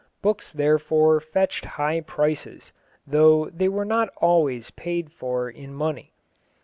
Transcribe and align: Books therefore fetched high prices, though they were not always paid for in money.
Books 0.23 0.51
therefore 0.51 1.19
fetched 1.19 1.63
high 1.63 2.01
prices, 2.01 2.73
though 3.05 3.51
they 3.51 3.69
were 3.69 3.85
not 3.85 4.09
always 4.17 4.71
paid 4.71 5.11
for 5.11 5.47
in 5.47 5.75
money. 5.75 6.11